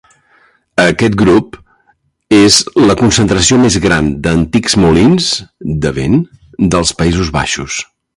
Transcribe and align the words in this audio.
Aquest 0.83 1.17
grup 1.21 1.57
és 2.37 2.57
la 2.91 2.95
concentració 3.01 3.59
més 3.65 3.77
gran 3.83 4.09
d'antics 4.29 4.77
molins 4.85 5.29
de 5.85 5.93
vent 5.99 6.17
dels 6.75 6.95
Països 7.03 7.31
Baixos. 7.37 7.79